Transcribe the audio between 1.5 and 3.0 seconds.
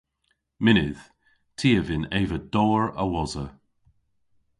Ty a vynn eva dowr